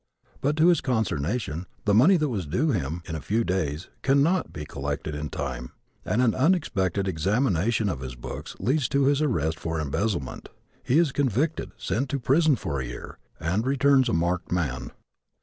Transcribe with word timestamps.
But 0.41 0.57
to 0.57 0.69
his 0.69 0.81
consternation 0.81 1.67
the 1.85 1.93
money 1.93 2.17
that 2.17 2.27
was 2.29 2.47
due 2.47 2.71
him 2.71 3.03
in 3.05 3.13
a 3.15 3.21
few 3.21 3.43
days 3.43 3.87
cannot 4.01 4.51
be 4.51 4.65
collected 4.65 5.13
in 5.13 5.29
time 5.29 5.73
and 6.03 6.23
an 6.23 6.33
unexpected 6.33 7.07
examination 7.07 7.87
of 7.87 7.99
his 7.99 8.15
books 8.15 8.55
leads 8.59 8.89
to 8.89 9.03
his 9.05 9.21
arrest 9.21 9.59
for 9.59 9.79
embezzlement. 9.79 10.49
He 10.81 10.97
is 10.97 11.11
convicted, 11.11 11.73
sent 11.77 12.09
to 12.09 12.19
prison 12.19 12.55
for 12.55 12.79
a 12.79 12.85
year, 12.87 13.19
and 13.39 13.63
returns 13.63 14.09
a 14.09 14.13
marked 14.13 14.51
man. 14.51 14.89